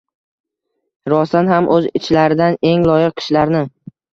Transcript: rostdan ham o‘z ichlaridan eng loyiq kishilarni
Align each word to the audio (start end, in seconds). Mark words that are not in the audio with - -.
rostdan 1.13 1.51
ham 1.53 1.69
o‘z 1.77 1.87
ichlaridan 2.01 2.59
eng 2.73 2.89
loyiq 2.91 3.17
kishilarni 3.21 3.63